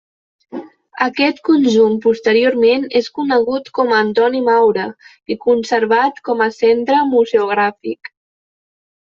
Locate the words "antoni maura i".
4.07-5.39